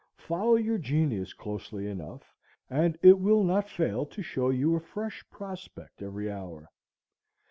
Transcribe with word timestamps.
Follow 0.17 0.55
your 0.55 0.79
genius 0.79 1.31
closely 1.31 1.85
enough, 1.87 2.33
and 2.71 2.97
it 3.03 3.19
will 3.19 3.43
not 3.43 3.69
fail 3.69 4.03
to 4.03 4.23
show 4.23 4.49
you 4.49 4.75
a 4.75 4.79
fresh 4.79 5.23
prospect 5.29 6.01
every 6.01 6.27
hour. 6.31 6.71